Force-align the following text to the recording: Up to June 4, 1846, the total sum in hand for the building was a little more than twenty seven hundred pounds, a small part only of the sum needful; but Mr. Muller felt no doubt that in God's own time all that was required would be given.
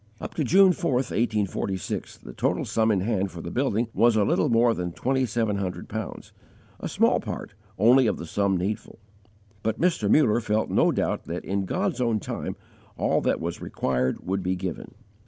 Up 0.19 0.33
to 0.33 0.43
June 0.43 0.71
4, 0.73 0.93
1846, 0.93 2.17
the 2.17 2.33
total 2.33 2.65
sum 2.65 2.89
in 2.89 3.01
hand 3.01 3.29
for 3.29 3.39
the 3.39 3.51
building 3.51 3.87
was 3.93 4.15
a 4.15 4.23
little 4.23 4.49
more 4.49 4.73
than 4.73 4.93
twenty 4.93 5.27
seven 5.27 5.57
hundred 5.57 5.87
pounds, 5.87 6.33
a 6.79 6.89
small 6.89 7.19
part 7.19 7.53
only 7.77 8.07
of 8.07 8.17
the 8.17 8.25
sum 8.25 8.57
needful; 8.57 8.97
but 9.61 9.79
Mr. 9.79 10.09
Muller 10.09 10.41
felt 10.41 10.71
no 10.71 10.91
doubt 10.91 11.25
that 11.27 11.45
in 11.45 11.65
God's 11.65 12.01
own 12.01 12.19
time 12.19 12.55
all 12.97 13.21
that 13.21 13.39
was 13.39 13.61
required 13.61 14.25
would 14.25 14.41
be 14.41 14.55
given. 14.55 14.95